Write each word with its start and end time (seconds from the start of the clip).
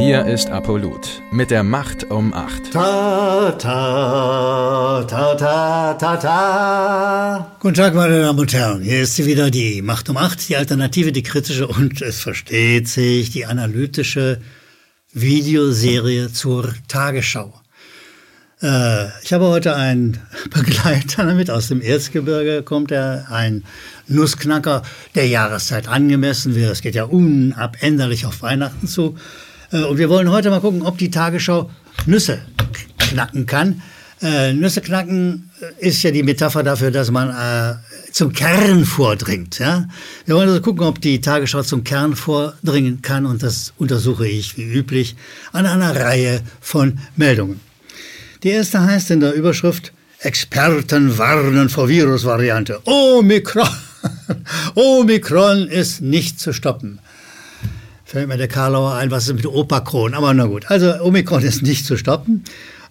Hier 0.00 0.24
ist 0.24 0.48
Apollut 0.48 1.20
mit 1.30 1.50
der 1.50 1.62
Macht 1.62 2.10
um 2.10 2.32
8. 2.32 2.72
Ta, 2.72 3.52
ta, 3.58 5.04
ta, 5.04 5.34
ta, 5.34 5.92
ta, 5.92 6.16
ta. 6.16 7.56
Guten 7.60 7.74
Tag, 7.74 7.94
meine 7.94 8.22
Damen 8.22 8.38
und 8.38 8.50
Herren. 8.50 8.80
Hier 8.80 9.02
ist 9.02 9.16
sie 9.16 9.26
wieder, 9.26 9.50
die 9.50 9.82
Macht 9.82 10.08
um 10.08 10.16
8, 10.16 10.48
die 10.48 10.56
Alternative, 10.56 11.12
die 11.12 11.22
kritische 11.22 11.68
und 11.68 12.00
es 12.00 12.18
versteht 12.18 12.88
sich, 12.88 13.28
die 13.30 13.44
analytische 13.44 14.40
Videoserie 15.12 16.32
zur 16.32 16.72
Tagesschau. 16.88 17.52
Äh, 18.62 19.08
ich 19.22 19.34
habe 19.34 19.48
heute 19.48 19.76
einen 19.76 20.18
Begleiter 20.50 21.34
mit 21.34 21.50
aus 21.50 21.68
dem 21.68 21.82
Erzgebirge, 21.82 22.62
kommt 22.62 22.90
er, 22.90 23.26
ein 23.30 23.64
Nussknacker 24.08 24.82
der 25.14 25.26
Jahreszeit 25.26 25.88
angemessen 25.88 26.54
wird. 26.54 26.72
Es 26.72 26.80
geht 26.80 26.94
ja 26.94 27.04
unabänderlich 27.04 28.24
auf 28.24 28.40
Weihnachten 28.40 28.86
zu. 28.86 29.18
Äh, 29.72 29.82
und 29.84 29.98
wir 29.98 30.08
wollen 30.08 30.30
heute 30.30 30.50
mal 30.50 30.60
gucken, 30.60 30.82
ob 30.82 30.98
die 30.98 31.10
Tagesschau 31.10 31.70
Nüsse 32.06 32.40
knacken 32.98 33.46
kann. 33.46 33.82
Äh, 34.22 34.52
Nüsse 34.52 34.80
knacken 34.80 35.50
ist 35.78 36.02
ja 36.02 36.10
die 36.10 36.22
Metapher 36.22 36.62
dafür, 36.62 36.90
dass 36.90 37.10
man 37.10 37.30
äh, 37.30 37.76
zum 38.12 38.32
Kern 38.32 38.84
vordringt. 38.84 39.58
Ja? 39.58 39.88
Wir 40.26 40.34
wollen 40.34 40.48
also 40.48 40.60
gucken, 40.60 40.84
ob 40.84 41.00
die 41.00 41.20
Tagesschau 41.20 41.62
zum 41.62 41.84
Kern 41.84 42.16
vordringen 42.16 43.02
kann 43.02 43.24
und 43.26 43.42
das 43.42 43.72
untersuche 43.78 44.28
ich 44.28 44.56
wie 44.56 44.64
üblich 44.64 45.16
an 45.52 45.66
einer 45.66 45.96
Reihe 45.96 46.42
von 46.60 46.98
Meldungen. 47.16 47.60
Die 48.42 48.50
erste 48.50 48.82
heißt 48.82 49.10
in 49.10 49.20
der 49.20 49.34
Überschrift 49.34 49.92
Experten 50.22 51.16
warnen 51.16 51.70
vor 51.70 51.88
Virusvariante. 51.88 52.80
Omikron. 52.84 53.68
Omikron 54.74 55.66
ist 55.66 56.02
nicht 56.02 56.38
zu 56.38 56.52
stoppen. 56.52 57.00
Fällt 58.10 58.26
mir 58.26 58.36
der 58.36 58.48
Karlauer 58.48 58.94
ein, 58.94 59.12
was 59.12 59.28
ist 59.28 59.34
mit 59.34 59.46
Opakron? 59.46 60.14
Aber 60.14 60.34
na 60.34 60.46
gut. 60.46 60.68
Also 60.68 61.00
Omikron 61.00 61.44
ist 61.44 61.62
nicht 61.62 61.86
zu 61.86 61.96
stoppen, 61.96 62.42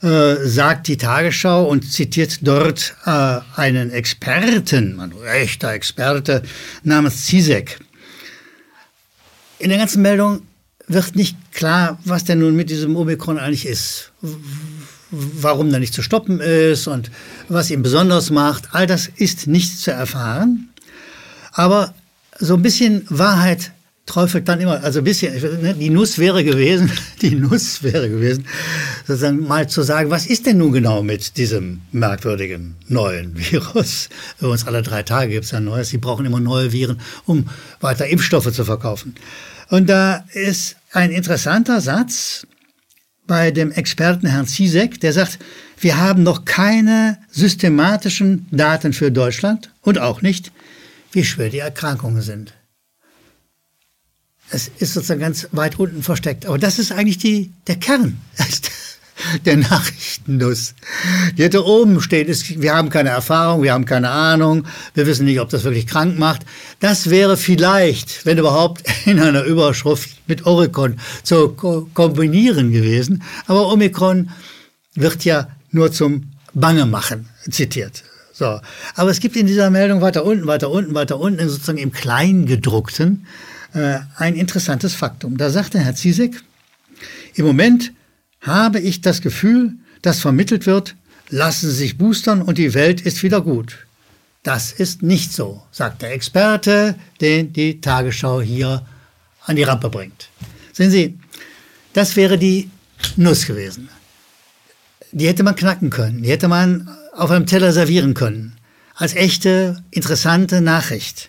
äh, 0.01 0.35
sagt 0.45 0.87
die 0.87 0.95
Tagesschau 0.95 1.65
und 1.65 1.91
zitiert 1.91 2.39
dort 2.47 2.95
äh, 3.05 3.39
einen 3.57 3.91
Experten, 3.91 4.97
ein 5.01 5.11
echter 5.25 5.73
Experte 5.73 6.41
namens 6.83 7.25
Zizek. 7.25 7.81
In 9.57 9.67
der 9.67 9.77
ganzen 9.77 10.01
Meldung 10.01 10.43
wird 10.87 11.17
nicht 11.17 11.35
klar, 11.51 11.99
was 12.05 12.23
denn 12.23 12.39
nun 12.39 12.55
mit 12.55 12.69
diesem 12.69 12.95
Omikron 12.95 13.37
eigentlich 13.37 13.65
ist 13.65 14.13
warum 15.11 15.73
er 15.73 15.79
nicht 15.79 15.95
zu 15.95 16.03
stoppen 16.03 16.39
ist 16.39 16.85
und 16.87 17.09
was 17.47 17.71
ihn 17.71 17.81
besonders 17.81 18.29
macht. 18.29 18.69
All 18.73 18.85
das 18.85 19.07
ist 19.07 19.47
nicht 19.47 19.79
zu 19.79 19.91
erfahren. 19.91 20.69
Aber 21.51 21.95
so 22.37 22.53
ein 22.53 22.61
bisschen 22.61 23.07
Wahrheit 23.09 23.71
träufelt 24.09 24.49
dann 24.49 24.59
immer, 24.59 24.83
also 24.83 24.99
ein 24.99 25.05
bisschen, 25.05 25.33
ne, 25.61 25.75
die 25.75 25.89
Nuss 25.89 26.17
wäre 26.17 26.43
gewesen, 26.43 26.91
die 27.21 27.35
Nuss 27.35 27.83
wäre 27.83 28.09
gewesen, 28.09 28.45
sozusagen 29.07 29.47
mal 29.47 29.69
zu 29.69 29.83
sagen, 29.83 30.09
was 30.09 30.25
ist 30.25 30.47
denn 30.47 30.57
nun 30.57 30.71
genau 30.71 31.03
mit 31.03 31.37
diesem 31.37 31.81
merkwürdigen 31.91 32.75
neuen 32.87 33.37
Virus? 33.51 34.09
Für 34.37 34.49
uns 34.49 34.65
alle 34.65 34.81
drei 34.81 35.03
Tage 35.03 35.31
gibt 35.31 35.45
es 35.45 35.53
ein 35.53 35.63
neues. 35.63 35.89
Sie 35.89 35.99
brauchen 35.99 36.25
immer 36.25 36.39
neue 36.39 36.71
Viren, 36.71 36.99
um 37.25 37.45
weiter 37.81 38.07
Impfstoffe 38.07 38.51
zu 38.51 38.65
verkaufen. 38.65 39.15
Und 39.69 39.87
da 39.87 40.25
ist 40.33 40.75
ein 40.91 41.11
interessanter 41.11 41.79
Satz, 41.79 42.47
bei 43.27 43.51
dem 43.51 43.71
Experten 43.71 44.25
Herrn 44.25 44.47
Zizek, 44.47 44.99
der 45.01 45.13
sagt, 45.13 45.37
wir 45.79 45.97
haben 45.97 46.23
noch 46.23 46.45
keine 46.45 47.19
systematischen 47.29 48.47
Daten 48.49 48.91
für 48.91 49.11
Deutschland 49.11 49.71
und 49.81 49.99
auch 49.99 50.23
nicht, 50.23 50.51
wie 51.11 51.23
schwer 51.23 51.49
die 51.49 51.59
Erkrankungen 51.59 52.23
sind. 52.23 52.55
Es 54.51 54.71
ist 54.79 54.93
sozusagen 54.93 55.19
ganz 55.19 55.47
weit 55.51 55.79
unten 55.79 56.03
versteckt. 56.03 56.45
Aber 56.45 56.57
das 56.57 56.79
ist 56.79 56.91
eigentlich 56.91 57.17
die, 57.17 57.51
der 57.67 57.75
Kern 57.75 58.19
der 59.45 59.57
Nachrichtennuss. 59.57 60.73
Die 61.37 61.43
hätte 61.43 61.65
oben 61.65 62.01
stehen, 62.01 62.27
ist, 62.27 62.61
wir 62.61 62.73
haben 62.73 62.89
keine 62.89 63.09
Erfahrung, 63.09 63.63
wir 63.63 63.73
haben 63.73 63.85
keine 63.85 64.09
Ahnung, 64.09 64.65
wir 64.93 65.05
wissen 65.05 65.25
nicht, 65.25 65.39
ob 65.39 65.49
das 65.49 65.63
wirklich 65.63 65.87
krank 65.87 66.17
macht. 66.17 66.45
Das 66.79 67.09
wäre 67.09 67.37
vielleicht, 67.37 68.25
wenn 68.25 68.37
überhaupt, 68.37 68.83
in 69.05 69.19
einer 69.19 69.43
Überschrift 69.43 70.09
mit 70.27 70.45
Omikron 70.45 70.99
zu 71.23 71.49
kombinieren 71.49 72.71
gewesen. 72.71 73.23
Aber 73.45 73.71
Omikron 73.71 74.29
wird 74.95 75.25
ja 75.25 75.49
nur 75.71 75.91
zum 75.91 76.31
Bange 76.53 76.85
machen 76.85 77.29
zitiert. 77.49 78.03
So. 78.33 78.59
Aber 78.95 79.09
es 79.09 79.19
gibt 79.19 79.35
in 79.35 79.47
dieser 79.47 79.69
Meldung 79.69 80.01
weiter 80.01 80.23
unten, 80.23 80.47
weiter 80.47 80.69
unten, 80.69 80.93
weiter 80.95 81.19
unten, 81.19 81.47
sozusagen 81.49 81.77
im 81.77 81.91
Kleingedruckten, 81.91 83.25
äh, 83.73 83.99
ein 84.17 84.35
interessantes 84.35 84.95
Faktum. 84.95 85.37
Da 85.37 85.49
sagte 85.49 85.79
Herr 85.79 85.95
Zizek, 85.95 86.41
im 87.35 87.45
Moment 87.45 87.91
habe 88.41 88.79
ich 88.79 89.01
das 89.01 89.21
Gefühl, 89.21 89.73
dass 90.01 90.19
vermittelt 90.19 90.65
wird, 90.65 90.95
lassen 91.29 91.69
Sie 91.69 91.75
sich 91.75 91.97
boostern 91.97 92.41
und 92.41 92.57
die 92.57 92.73
Welt 92.73 93.01
ist 93.01 93.23
wieder 93.23 93.41
gut. 93.41 93.85
Das 94.43 94.71
ist 94.71 95.03
nicht 95.03 95.33
so, 95.33 95.61
sagt 95.71 96.01
der 96.01 96.13
Experte, 96.13 96.95
den 97.19 97.51
die 97.53 97.81
Tagesschau 97.81 98.41
hier 98.41 98.85
an 99.45 99.55
die 99.55 99.63
Rampe 99.63 99.89
bringt. 99.89 100.29
Sehen 100.71 100.91
Sie, 100.91 101.19
das 101.93 102.15
wäre 102.15 102.37
die 102.37 102.69
Nuss 103.17 103.45
gewesen. 103.45 103.89
Die 105.11 105.27
hätte 105.27 105.43
man 105.43 105.55
knacken 105.55 105.89
können, 105.89 106.23
die 106.23 106.29
hätte 106.29 106.47
man 106.47 106.89
auf 107.13 107.31
einem 107.31 107.47
Teller 107.47 107.73
servieren 107.73 108.13
können, 108.13 108.55
als 108.95 109.15
echte, 109.15 109.83
interessante 109.91 110.61
Nachricht. 110.61 111.28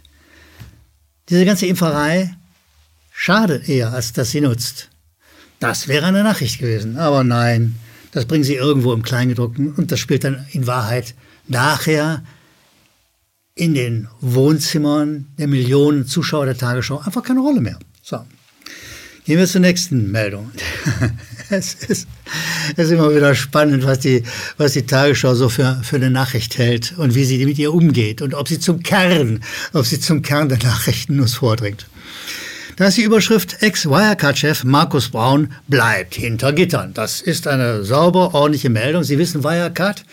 Diese 1.30 1.44
ganze 1.44 1.66
Impferei 1.66 2.34
schadet 3.12 3.68
eher, 3.68 3.92
als 3.92 4.12
dass 4.12 4.32
sie 4.32 4.40
nutzt. 4.40 4.88
Das 5.60 5.86
wäre 5.86 6.06
eine 6.06 6.24
Nachricht 6.24 6.58
gewesen. 6.58 6.98
Aber 6.98 7.22
nein, 7.22 7.76
das 8.10 8.26
bringen 8.26 8.44
sie 8.44 8.56
irgendwo 8.56 8.92
im 8.92 9.02
Kleingedruckten 9.02 9.72
und 9.74 9.92
das 9.92 10.00
spielt 10.00 10.24
dann 10.24 10.44
in 10.50 10.66
Wahrheit 10.66 11.14
nachher 11.46 12.24
in 13.54 13.74
den 13.74 14.08
Wohnzimmern 14.20 15.26
der 15.38 15.46
Millionen 15.46 16.06
Zuschauer 16.06 16.46
der 16.46 16.56
Tagesschau 16.56 16.98
einfach 16.98 17.22
keine 17.22 17.40
Rolle 17.40 17.60
mehr. 17.60 17.78
So. 18.02 18.24
Gehen 19.30 19.38
wir 19.38 19.46
zur 19.46 19.60
nächsten 19.60 20.10
Meldung. 20.10 20.50
es, 21.50 21.74
ist, 21.74 22.08
es 22.76 22.86
ist 22.86 22.90
immer 22.90 23.14
wieder 23.14 23.32
spannend, 23.36 23.84
was 23.84 24.00
die, 24.00 24.24
was 24.56 24.72
die 24.72 24.82
Tagesschau 24.82 25.36
so 25.36 25.48
für, 25.48 25.80
für 25.84 25.94
eine 25.94 26.10
Nachricht 26.10 26.58
hält 26.58 26.98
und 26.98 27.14
wie 27.14 27.24
sie 27.24 27.46
mit 27.46 27.56
ihr 27.56 27.72
umgeht 27.72 28.22
und 28.22 28.34
ob 28.34 28.48
sie 28.48 28.58
zum 28.58 28.82
Kern, 28.82 29.40
ob 29.72 29.86
sie 29.86 30.00
zum 30.00 30.22
Kern 30.22 30.48
der 30.48 30.58
Nachrichten 30.58 31.14
nur 31.14 31.28
vordringt. 31.28 31.86
Da 32.74 32.88
ist 32.88 32.96
die 32.96 33.02
Überschrift 33.02 33.62
Ex-Wirecard-Chef 33.62 34.64
Markus 34.64 35.10
Braun 35.10 35.52
bleibt 35.68 36.16
hinter 36.16 36.52
Gittern. 36.52 36.92
Das 36.92 37.20
ist 37.20 37.46
eine 37.46 37.84
sauber, 37.84 38.34
ordentliche 38.34 38.68
Meldung. 38.68 39.04
Sie 39.04 39.16
wissen, 39.16 39.44
Wirecard 39.44 40.04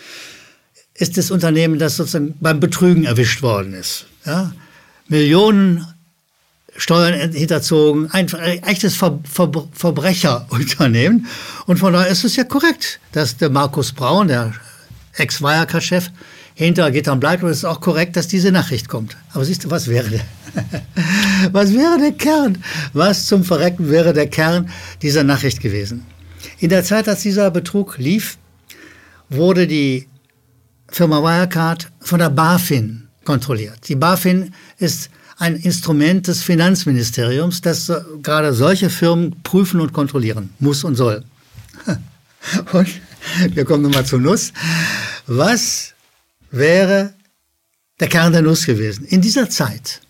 ist 0.94 1.18
das 1.18 1.32
Unternehmen, 1.32 1.80
das 1.80 1.96
sozusagen 1.96 2.36
beim 2.40 2.60
Betrügen 2.60 3.06
erwischt 3.06 3.42
worden 3.42 3.74
ist. 3.74 4.06
Ja? 4.28 4.54
Millionen 5.08 5.88
Steuern 6.78 7.32
hinterzogen, 7.32 8.10
ein 8.12 8.28
echtes 8.64 8.96
Ver 8.96 9.20
Ver 9.30 9.52
Verbrecherunternehmen. 9.74 11.26
Und 11.66 11.78
von 11.78 11.94
daher 11.94 12.08
ist 12.08 12.24
es 12.24 12.36
ja 12.36 12.44
korrekt, 12.44 13.00
dass 13.12 13.36
der 13.36 13.50
Markus 13.50 13.92
Braun, 13.92 14.28
der 14.28 14.54
Ex-Wirecard-Chef, 15.14 16.12
hinter 16.54 16.92
Gittern 16.92 17.20
bleibt. 17.20 17.44
Und 17.44 17.50
es 17.50 17.58
ist 17.58 17.66
auch 17.66 17.82
korrekt, 17.82 18.16
dass 18.16 18.28
diese 18.28 18.52
Nachricht 18.52 18.90
kommt. 18.90 19.18
Aber 19.34 19.44
siehst 19.44 19.64
du, 19.64 19.72
was 19.72 19.88
wäre 19.88 20.10
der? 20.10 20.22
was 21.52 21.74
wäre 21.74 21.98
der 22.00 22.12
Kern? 22.12 22.64
Was 22.94 23.26
zum 23.26 23.44
Verrecken 23.44 23.90
wäre 23.90 24.14
der 24.14 24.28
Kern 24.28 24.70
dieser 25.02 25.24
Nachricht 25.24 25.60
gewesen? 25.60 26.06
In 26.60 26.70
der 26.70 26.84
Zeit, 26.84 27.10
als 27.10 27.22
dieser 27.22 27.50
Betrug 27.50 27.98
lief, 27.98 28.38
wurde 29.30 29.68
die 29.68 30.08
Firma 30.90 31.22
Wirecard 31.22 31.92
von 32.00 32.20
der 32.20 32.30
BaFin 32.30 33.08
kontrolliert. 33.26 33.88
Die 33.88 33.96
BaFin 33.96 34.54
ist 34.78 35.10
ein 35.38 35.56
Instrument 35.56 36.28
des 36.28 36.42
Finanzministeriums, 36.44 37.62
das 37.62 37.92
gerade 38.24 38.54
solche 38.54 38.90
Firmen 38.90 39.42
prüfen 39.44 39.80
und 39.80 39.94
kontrollieren 39.94 40.50
muss 40.60 40.84
und 40.84 40.96
soll. 40.96 41.24
Und 42.72 42.88
wir 43.56 43.66
kommen 43.66 43.84
nochmal 43.84 44.06
zur 44.06 44.22
Nuss. 44.22 44.54
Was 45.26 45.94
wäre 46.50 47.14
der 48.00 48.08
Kern 48.08 48.32
der 48.32 48.42
Nuss 48.42 48.66
gewesen. 48.66 49.06
In 49.06 49.22
dieser 49.22 49.50
Zeit 49.50 50.02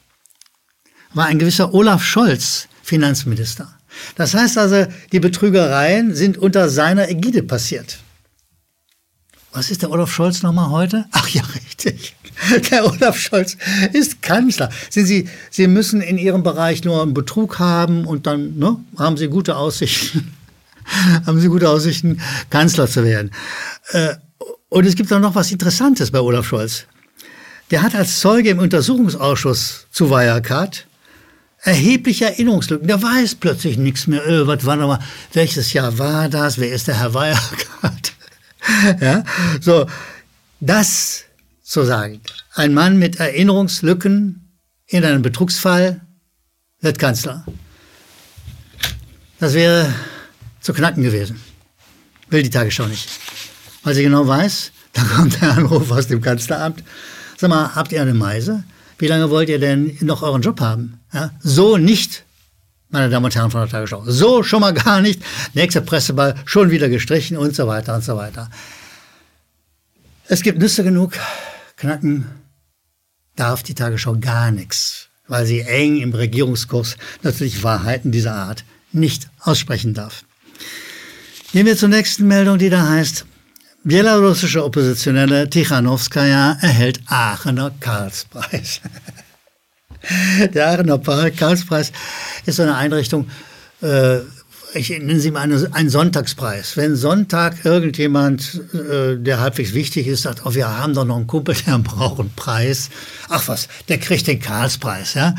war 1.14 1.26
ein 1.26 1.40
gewisser 1.40 1.74
Olaf 1.74 2.04
Scholz 2.04 2.68
Finanzminister. 2.84 3.74
Das 4.16 4.34
heißt 4.34 4.58
also, 4.58 4.86
die 5.12 5.20
Betrügereien 5.20 6.14
sind 6.14 6.38
unter 6.38 6.70
seiner 6.70 7.10
Ägide 7.10 7.44
passiert. 7.44 8.00
Was 9.58 9.72
ist 9.72 9.82
der 9.82 9.90
Olaf 9.90 10.12
Scholz 10.12 10.44
nochmal 10.44 10.70
heute? 10.70 11.06
Ach 11.14 11.28
ja, 11.30 11.42
richtig. 11.42 12.16
Der 12.70 12.86
Olaf 12.86 13.18
Scholz 13.18 13.58
ist 13.92 14.22
Kanzler. 14.22 14.70
Sehen 14.92 15.08
Sie, 15.08 15.30
Sie 15.50 15.66
müssen 15.66 16.00
in 16.00 16.20
Ihrem 16.20 16.44
Bereich 16.44 16.84
nur 16.84 17.02
einen 17.02 17.16
Betrug 17.16 17.58
haben 17.58 18.06
und 18.06 18.28
dann 18.28 18.60
ne, 18.60 18.78
haben 19.00 19.18
Sie 19.18 19.30
gute 19.30 19.56
Aussichten, 19.56 20.32
haben 21.26 21.40
Sie 21.40 21.48
gute 21.48 21.70
Aussichten, 21.70 22.22
Kanzler 22.52 22.88
zu 22.88 23.04
werden. 23.04 23.32
Äh, 23.94 24.14
und 24.70 24.86
es 24.86 24.94
gibt 24.94 25.12
auch 25.12 25.20
noch 25.20 25.34
was 25.34 25.52
Interessantes 25.52 26.12
bei 26.12 26.20
Olaf 26.20 26.46
Scholz. 26.46 26.86
Der 27.72 27.82
hat 27.82 27.96
als 27.96 28.20
Zeuge 28.20 28.52
im 28.52 28.60
Untersuchungsausschuss 28.60 29.88
zu 29.90 30.12
Wirecard 30.12 30.86
erhebliche 31.64 32.26
Erinnerungslücken. 32.26 32.88
Der 32.88 33.02
weiß 33.02 33.34
plötzlich 33.34 33.80
nichts 33.80 34.06
mehr. 34.06 34.22
Öh, 34.28 34.46
was 34.46 34.64
war 34.68 34.76
nochmal? 34.76 35.00
Welches 35.34 35.74
Jahr 35.74 35.98
war 35.98 36.30
das? 36.30 36.60
Wer 36.60 36.72
ist 36.72 36.88
der 36.88 37.00
Herr 37.00 37.16
Wirecard? 37.16 38.17
ja, 39.02 39.24
so, 39.62 39.88
das 40.60 41.26
zu 41.62 41.84
sagen. 41.84 42.22
Ein 42.54 42.74
Mann 42.74 42.98
mit 42.98 43.18
Erinnerungslücken 43.18 44.60
in 44.88 45.04
einem 45.04 45.22
Betrugsfall 45.22 46.02
wird 46.82 47.00
Kanzler. 47.00 47.46
Das 49.40 49.54
wäre 49.54 49.94
zu 50.62 50.74
knacken 50.74 51.04
gewesen. 51.04 51.40
Will 52.30 52.44
die 52.44 52.50
Tagesschau 52.50 52.88
nicht. 52.88 53.10
Weil 53.84 53.96
sie 53.96 54.04
genau 54.04 54.28
weiß, 54.28 54.72
da 54.94 55.04
kommt 55.04 55.42
der 55.42 55.54
Anruf 55.54 55.92
aus 55.92 56.08
dem 56.08 56.22
Kanzleramt. 56.22 56.84
Sag 57.38 57.50
mal, 57.50 57.76
habt 57.76 57.92
ihr 57.92 58.02
eine 58.02 58.14
Meise? 58.14 58.64
Wie 58.98 59.08
lange 59.08 59.30
wollt 59.30 59.50
ihr 59.50 59.60
denn 59.60 59.98
noch 60.02 60.24
euren 60.24 60.42
Job 60.42 60.60
haben? 60.60 61.00
Ja, 61.14 61.32
so 61.40 61.78
nicht, 61.78 62.26
meine 62.90 63.10
Damen 63.10 63.26
und 63.26 63.36
Herren 63.36 63.52
von 63.52 63.62
der 63.62 63.70
Tagesschau. 63.70 64.04
So 64.06 64.44
schon 64.44 64.62
mal 64.62 64.74
gar 64.74 65.02
nicht. 65.02 65.22
Nächster 65.54 65.82
Presseball 65.82 66.36
schon 66.46 66.72
wieder 66.72 66.90
gestrichen 66.90 67.38
und 67.38 67.56
so 67.56 67.68
weiter 67.68 67.96
und 67.96 68.04
so 68.04 68.16
weiter. 68.16 68.50
Es 70.28 70.42
gibt 70.42 70.60
Nüsse 70.60 70.84
genug. 70.84 71.14
Knacken 71.78 72.26
darf 73.36 73.64
die 73.64 73.76
Tagesschau 73.76 74.18
gar 74.20 74.52
nichts, 74.52 75.10
weil 75.28 75.46
sie 75.46 75.62
eng 75.62 75.98
im 75.98 76.14
Regierungskurs 76.14 76.98
natürlich 77.24 77.64
Wahrheiten 77.64 78.12
dieser 78.12 78.36
Art 78.36 78.64
nicht 78.92 79.30
aussprechen 79.42 79.94
darf. 79.94 80.24
Gehen 81.52 81.66
wir 81.66 81.78
zur 81.78 81.90
nächsten 81.90 82.28
Meldung, 82.28 82.58
die 82.58 82.70
da 82.70 82.90
heißt, 82.90 83.26
belarussische 83.84 84.64
Oppositionelle 84.64 85.50
Tichanowskaja 85.50 86.58
erhält 86.62 87.02
Aachener 87.06 87.72
Karlspreis. 87.80 88.82
Der 90.54 90.70
Aachener 90.70 91.00
Karlspreis 91.32 91.92
ist 92.46 92.60
eine 92.60 92.76
Einrichtung, 92.76 93.30
äh, 93.82 94.20
ich 94.74 94.90
nenne 94.90 95.20
sie 95.20 95.32
mal 95.32 95.42
eine, 95.42 95.70
einen 95.74 95.90
Sonntagspreis. 95.90 96.78
Wenn 96.78 96.96
Sonntag 96.96 97.66
irgendjemand, 97.66 98.62
äh, 98.74 99.18
der 99.18 99.40
halbwegs 99.40 99.74
wichtig 99.74 100.08
ist, 100.08 100.24
sagt, 100.24 100.46
oh, 100.46 100.54
wir 100.54 100.68
haben 100.68 100.94
doch 100.94 101.06
noch 101.06 101.16
einen 101.16 101.28
Kumpel, 101.28 101.56
der 101.66 101.78
braucht 101.80 102.20
einen 102.20 102.34
Preis. 102.36 102.90
Ach 103.30 103.48
was, 103.48 103.68
der 103.88 103.98
kriegt 103.98 104.28
den 104.28 104.40
Karlspreis. 104.40 105.14
Ja? 105.14 105.36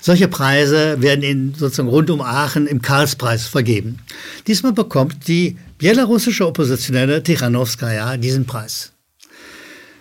Solche 0.00 0.28
Preise 0.28 1.00
werden 1.00 1.22
in, 1.22 1.54
sozusagen 1.54 1.88
rund 1.88 2.10
um 2.10 2.20
Aachen 2.20 2.66
im 2.66 2.82
Karlspreis 2.82 3.46
vergeben. 3.46 3.98
Diesmal 4.46 4.72
bekommt 4.72 5.28
die 5.28 5.58
belarussische 5.78 6.46
Oppositionelle 6.46 7.22
Tichanowskaja 7.22 8.16
diesen 8.16 8.46
Preis. 8.46 8.92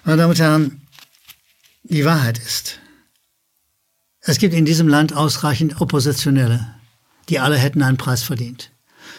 Meine 0.04 0.18
Damen 0.18 0.32
und 0.32 0.40
Herren, 0.40 0.82
die 1.84 2.06
Wahrheit 2.06 2.40
ist, 2.40 2.81
es 4.22 4.38
gibt 4.38 4.54
in 4.54 4.66
diesem 4.66 4.88
Land 4.88 5.14
ausreichend 5.14 5.82
Oppositionelle, 5.82 6.76
die 7.30 7.40
alle 7.40 7.58
hätten 7.58 7.82
einen 7.82 7.98
Preis 7.98 8.22
verdient. 8.22 8.72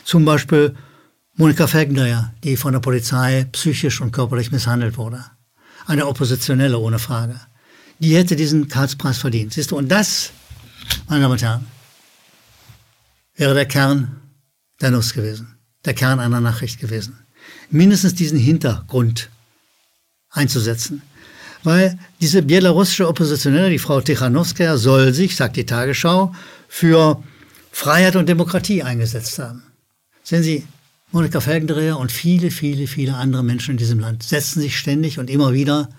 Zum 0.04 0.24
Beispiel 0.24 0.76
Monika 1.34 1.66
Felgendreher, 1.66 2.32
die 2.44 2.56
von 2.56 2.72
der 2.72 2.80
Polizei 2.80 3.46
psychisch 3.52 4.00
und 4.00 4.12
körperlich 4.12 4.52
misshandelt 4.52 4.96
wurde. 4.96 5.24
Eine 5.86 6.06
Oppositionelle 6.06 6.78
ohne 6.78 7.00
Frage. 7.00 7.40
Die 7.98 8.14
hätte 8.16 8.36
diesen 8.36 8.68
Karlspreis 8.68 9.18
verdient. 9.18 9.52
Siehst 9.52 9.72
du, 9.72 9.76
und 9.76 9.88
das, 9.88 10.30
meine 11.08 11.22
Damen 11.22 11.32
und 11.32 11.42
Herren, 11.42 11.66
wäre 13.34 13.54
der 13.54 13.66
Kern 13.66 14.20
der 14.80 14.90
Nuss 14.90 15.14
gewesen. 15.14 15.56
Der 15.84 15.94
Kern 15.94 16.20
einer 16.20 16.40
Nachricht 16.40 16.78
gewesen. 16.80 17.18
Mindestens 17.70 18.14
diesen 18.14 18.38
Hintergrund 18.38 19.30
einzusetzen. 20.30 21.02
Weil 21.64 21.98
diese 22.20 22.42
belarussische 22.42 23.08
Oppositionelle, 23.08 23.70
die 23.70 23.78
Frau 23.78 24.00
Tichanowskaja, 24.00 24.76
soll 24.76 25.12
sich, 25.12 25.36
sagt 25.36 25.56
die 25.56 25.66
Tagesschau, 25.66 26.34
für 26.68 27.22
Freiheit 27.70 28.16
und 28.16 28.28
Demokratie 28.28 28.82
eingesetzt 28.82 29.38
haben. 29.38 29.62
Sehen 30.24 30.42
Sie, 30.42 30.66
Monika 31.12 31.40
Felgendreher 31.40 31.98
und 31.98 32.10
viele, 32.10 32.50
viele, 32.50 32.86
viele 32.86 33.14
andere 33.14 33.44
Menschen 33.44 33.72
in 33.72 33.76
diesem 33.76 33.98
Land 33.98 34.22
setzen 34.22 34.60
sich 34.60 34.78
ständig 34.78 35.18
und 35.18 35.28
immer 35.28 35.52
wieder 35.52 35.90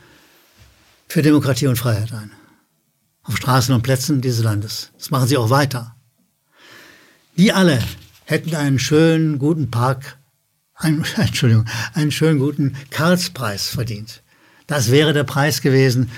für 1.08 1.22
Demokratie 1.22 1.68
und 1.68 1.76
Freiheit 1.76 2.12
ein. 2.14 2.32
Auf 3.22 3.38
Straßen 3.38 3.74
und 3.76 3.84
Plätzen 3.84 4.22
dieses 4.22 4.44
Landes. 4.44 4.92
Das 4.98 5.12
machen 5.12 5.28
sie 5.28 5.38
auch 5.38 5.50
weiter. 5.50 5.96
Die 7.38 7.54
alle 7.54 7.80
hätten 8.26 8.56
einen 8.56 8.80
schönen, 8.80 9.40
guten 9.40 9.70
Park, 9.70 10.18
einen, 10.74 11.06
Entschuldigung, 11.18 11.66
einen 11.94 12.12
schönen, 12.12 12.40
guten 12.40 12.76
Karlspreis 12.90 13.70
verdient. 13.70 14.24
Das 14.68 14.92
wäre 14.92 15.14
der 15.14 15.24
Preis 15.24 15.62
gewesen 15.62 16.10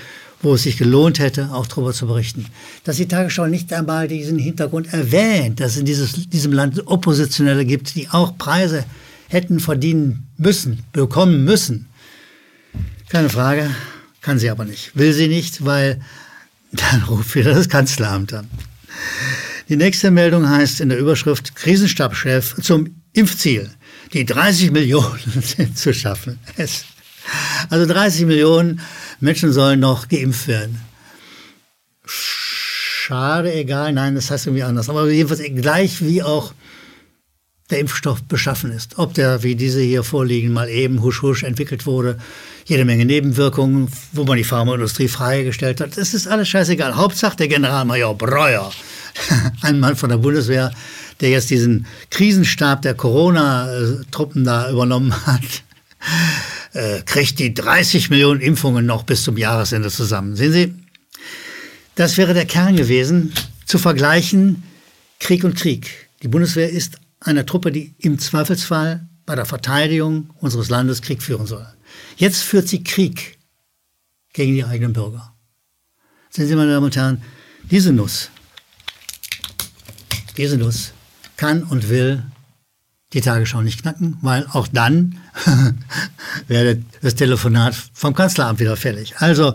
wo 0.45 0.53
es 0.53 0.63
sich 0.63 0.77
gelohnt 0.77 1.19
hätte, 1.19 1.49
auch 1.51 1.67
darüber 1.67 1.91
zu 1.91 2.07
berichten. 2.07 2.45
Dass 2.83 2.97
die 2.97 3.07
Tagesschau 3.07 3.47
nicht 3.47 3.73
einmal 3.73 4.07
diesen 4.07 4.39
Hintergrund 4.39 4.93
erwähnt, 4.93 5.59
dass 5.59 5.71
es 5.71 5.77
in 5.77 5.85
dieses, 5.85 6.29
diesem 6.29 6.53
Land 6.53 6.87
Oppositionelle 6.87 7.65
gibt, 7.65 7.95
die 7.95 8.07
auch 8.09 8.37
Preise 8.37 8.85
hätten 9.27 9.59
verdienen 9.59 10.27
müssen, 10.37 10.83
bekommen 10.93 11.43
müssen. 11.43 11.87
Keine 13.09 13.29
Frage, 13.29 13.69
kann 14.21 14.39
sie 14.39 14.49
aber 14.49 14.65
nicht. 14.65 14.95
Will 14.95 15.13
sie 15.13 15.27
nicht, 15.27 15.65
weil 15.65 15.99
dann 16.71 17.03
ruft 17.03 17.35
wieder 17.35 17.53
das 17.53 17.67
Kanzleramt 17.67 18.33
an. 18.33 18.47
Die 19.67 19.77
nächste 19.77 20.11
Meldung 20.11 20.47
heißt 20.47 20.79
in 20.79 20.89
der 20.89 20.99
Überschrift 20.99 21.55
Krisenstabschef 21.55 22.55
zum 22.61 22.95
Impfziel. 23.13 23.71
Die 24.13 24.25
30 24.25 24.71
Millionen 24.71 25.19
sind 25.41 25.77
zu 25.77 25.91
schaffen. 25.93 26.37
Es, 26.55 26.85
also 27.69 27.91
30 27.91 28.25
Millionen 28.25 28.81
Menschen 29.19 29.51
sollen 29.51 29.79
noch 29.79 30.07
geimpft 30.07 30.47
werden. 30.47 30.81
Schade, 32.05 33.53
egal, 33.53 33.93
nein, 33.93 34.15
das 34.15 34.31
heißt 34.31 34.47
irgendwie 34.47 34.63
anders. 34.63 34.89
Aber 34.89 35.09
jedenfalls 35.09 35.41
gleich 35.55 36.03
wie 36.03 36.23
auch 36.23 36.53
der 37.69 37.79
Impfstoff 37.79 38.23
beschaffen 38.23 38.71
ist. 38.71 38.99
Ob 38.99 39.13
der, 39.13 39.41
wie 39.41 39.55
diese 39.55 39.81
hier 39.81 40.03
vorliegen, 40.03 40.53
mal 40.53 40.69
eben 40.69 41.01
husch 41.01 41.21
husch 41.21 41.43
entwickelt 41.43 41.85
wurde, 41.85 42.17
jede 42.65 42.85
Menge 42.85 43.05
Nebenwirkungen, 43.05 43.89
wo 44.11 44.23
man 44.23 44.37
die 44.37 44.43
Pharmaindustrie 44.43 45.07
freigestellt 45.07 45.81
hat, 45.81 45.97
das 45.97 46.13
ist 46.13 46.27
alles 46.27 46.47
scheißegal. 46.47 46.95
Hauptsache 46.95 47.37
der 47.37 47.47
Generalmajor 47.47 48.17
Breuer, 48.17 48.71
ein 49.61 49.79
Mann 49.79 49.95
von 49.95 50.09
der 50.09 50.17
Bundeswehr, 50.17 50.71
der 51.21 51.29
jetzt 51.29 51.49
diesen 51.49 51.87
Krisenstab 52.11 52.81
der 52.83 52.93
Corona-Truppen 52.93 54.43
da 54.43 54.69
übernommen 54.69 55.25
hat, 55.25 55.63
äh, 56.75 57.01
kriegt 57.03 57.39
die 57.39 57.53
30 57.53 58.09
Millionen 58.09 58.41
Impfungen 58.41 58.85
noch 58.85 59.03
bis 59.03 59.23
zum 59.23 59.37
Jahresende 59.37 59.89
zusammen. 59.89 60.35
Sehen 60.35 60.51
Sie, 60.51 60.75
das 61.95 62.17
wäre 62.17 62.33
der 62.33 62.45
Kern 62.45 62.75
gewesen, 62.75 63.33
zu 63.65 63.77
vergleichen 63.77 64.63
Krieg 65.19 65.43
und 65.43 65.55
Krieg. 65.55 66.09
Die 66.21 66.27
Bundeswehr 66.27 66.69
ist 66.69 66.99
eine 67.21 67.45
Truppe, 67.45 67.71
die 67.71 67.95
im 67.99 68.19
Zweifelsfall 68.19 69.07
bei 69.25 69.35
der 69.35 69.45
Verteidigung 69.45 70.29
unseres 70.39 70.69
Landes 70.69 71.01
Krieg 71.01 71.23
führen 71.23 71.47
soll. 71.47 71.65
Jetzt 72.17 72.43
führt 72.43 72.67
sie 72.67 72.83
Krieg 72.83 73.39
gegen 74.33 74.53
die 74.53 74.65
eigenen 74.65 74.93
Bürger. 74.93 75.33
Sehen 76.29 76.47
Sie, 76.47 76.55
meine 76.55 76.73
Damen 76.73 76.85
und 76.85 76.95
Herren, 76.95 77.21
diese 77.71 77.93
Nuss, 77.93 78.29
diese 80.35 80.57
Nuss 80.57 80.91
kann 81.37 81.63
und 81.63 81.87
will 81.87 82.23
die 83.13 83.21
Tagesschau 83.21 83.61
nicht 83.61 83.81
knacken, 83.81 84.17
weil 84.21 84.45
auch 84.51 84.67
dann 84.67 85.17
wäre 86.47 86.79
das 87.01 87.15
Telefonat 87.15 87.75
vom 87.93 88.13
Kanzleramt 88.13 88.59
wieder 88.59 88.77
fällig. 88.77 89.13
Also 89.17 89.53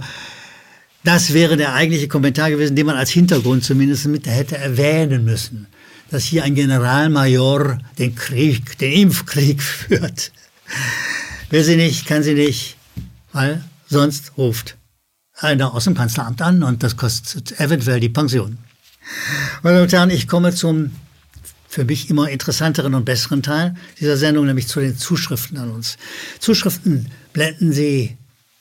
das 1.05 1.33
wäre 1.33 1.57
der 1.57 1.75
eigentliche 1.75 2.09
Kommentar 2.09 2.51
gewesen, 2.51 2.77
den 2.77 2.87
man 2.87 2.97
als 2.97 3.11
Hintergrund 3.11 3.65
zumindest 3.65 4.07
mit 4.07 4.27
hätte 4.27 4.59
erwähnen 4.59 5.25
müssen, 5.25 5.67
dass 6.11 6.25
hier 6.25 6.45
ein 6.45 6.55
Generalmajor 6.55 7.79
den 7.99 8.15
Krieg, 8.15 8.79
den 8.79 8.93
Impfkrieg 8.93 9.63
führt. 9.63 10.33
Will 11.51 11.65
sie 11.65 11.77
nicht, 11.77 12.07
kann 12.07 12.23
sie 12.23 12.35
nicht, 12.35 12.77
weil 13.33 13.65
sonst 13.89 14.33
ruft 14.37 14.77
einer 15.37 15.75
aus 15.75 15.85
dem 15.85 15.95
Kanzleramt 15.95 16.43
an 16.43 16.63
und 16.63 16.83
das 16.83 16.97
kostet 16.97 17.59
eventuell 17.59 18.01
die 18.01 18.11
Pension. 18.11 18.59
Meine 19.63 19.77
Damen 19.77 19.85
und 19.85 19.93
Herren, 19.93 20.11
ich 20.11 20.29
komme 20.29 20.55
zum 20.55 20.93
für 21.71 21.85
mich 21.85 22.11
immer 22.11 22.29
interessanteren 22.29 22.95
und 22.95 23.05
besseren 23.05 23.45
Teil 23.45 23.77
dieser 24.01 24.17
Sendung, 24.17 24.45
nämlich 24.45 24.67
zu 24.67 24.81
den 24.81 24.99
Zuschriften 24.99 25.57
an 25.57 25.71
uns. 25.71 25.99
Zuschriften 26.41 27.07
blenden 27.33 27.73
Sie, 27.73 28.17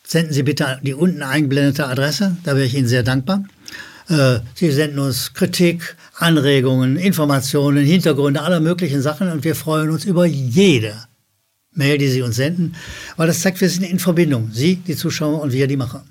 senden 0.06 0.32
Sie 0.32 0.44
bitte 0.44 0.80
die 0.84 0.94
unten 0.94 1.24
eingeblendete 1.24 1.88
Adresse, 1.88 2.38
da 2.44 2.56
wäre 2.56 2.68
ich 2.68 2.76
Ihnen 2.76 2.88
sehr 2.88 3.02
dankbar. 3.02 3.44
Äh, 4.10 4.42
Sie 4.54 4.72
senden 4.72 5.00
uns 5.00 5.34
Kritik, 5.34 5.96
Anregungen, 6.18 6.98
Informationen, 6.98 7.84
Hintergründe 7.84 8.44
aller 8.44 8.60
möglichen 8.60 9.02
Sachen 9.02 9.32
und 9.32 9.44
wir 9.44 9.56
freuen 9.56 9.90
uns 9.90 10.06
über 10.06 10.28
jede 10.28 10.94
Mail, 11.74 11.98
die 11.98 12.10
Sie 12.10 12.22
uns 12.22 12.36
senden, 12.36 12.76
weil 13.18 13.26
das 13.26 13.42
zeigt, 13.42 13.60
wir 13.60 13.70
sind 13.70 13.86
in 13.86 13.98
Verbindung. 13.98 14.52
Sie, 14.54 14.76
die 14.76 14.96
Zuschauer 14.96 15.42
und 15.42 15.52
wir, 15.52 15.66
die 15.66 15.78
Macher. 15.78 16.06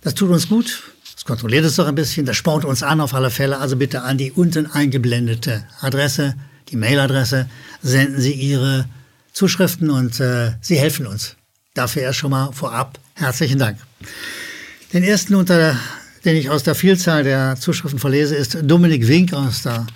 Das 0.00 0.14
tut 0.14 0.30
uns 0.30 0.48
gut, 0.48 0.84
kontrolliert 1.24 1.64
es 1.64 1.76
doch 1.76 1.86
ein 1.86 1.94
bisschen, 1.94 2.26
das 2.26 2.36
spornt 2.36 2.64
uns 2.64 2.82
an 2.82 3.00
auf 3.00 3.14
alle 3.14 3.30
Fälle. 3.30 3.58
Also 3.58 3.76
bitte 3.76 4.02
an 4.02 4.18
die 4.18 4.32
unten 4.32 4.66
eingeblendete 4.66 5.64
Adresse, 5.80 6.34
die 6.68 6.76
Mailadresse, 6.76 7.48
senden 7.82 8.20
Sie 8.20 8.32
Ihre 8.32 8.86
Zuschriften 9.32 9.90
und 9.90 10.20
äh, 10.20 10.52
Sie 10.60 10.78
helfen 10.78 11.06
uns. 11.06 11.36
Dafür 11.74 12.02
erst 12.02 12.18
schon 12.18 12.30
mal 12.30 12.52
vorab 12.52 12.98
herzlichen 13.14 13.58
Dank. 13.58 13.78
Den 14.92 15.02
ersten 15.02 15.34
unter 15.34 15.76
den 16.24 16.36
ich 16.36 16.50
aus 16.50 16.62
der 16.62 16.74
Vielzahl 16.74 17.22
der 17.22 17.56
Zuschriften 17.56 17.98
verlese, 17.98 18.34
ist 18.34 18.56
Dominik 18.62 19.06
Wink 19.06 19.32
aus 19.32 19.62
der 19.62 19.86